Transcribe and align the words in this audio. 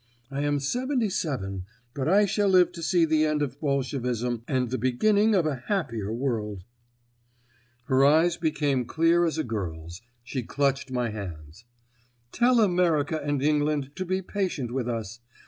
I 0.31 0.41
am 0.41 0.59
seventy 0.59 1.11
seven, 1.11 1.65
but 1.93 2.07
I 2.09 2.25
shall 2.25 2.49
live 2.49 2.71
to 2.71 2.81
see 2.81 3.05
the 3.05 3.23
end 3.23 3.43
of 3.43 3.59
Bolshevism 3.59 4.41
and 4.47 4.71
the 4.71 4.79
beginning 4.79 5.35
of 5.35 5.45
a 5.45 5.61
happier 5.67 6.11
world." 6.11 6.63
Her 7.85 8.03
eyes 8.03 8.35
became 8.35 8.85
clear 8.85 9.25
as 9.25 9.37
a 9.37 9.43
girl's; 9.43 10.01
she 10.23 10.41
clutched 10.41 10.89
my 10.89 11.11
hands. 11.11 11.65
"Tell 12.31 12.61
America 12.61 13.21
and 13.23 13.43
England 13.43 13.91
to 13.97 14.03
be 14.03 14.23
patient 14.23 14.71
with 14.73 14.89
us. 14.89 15.19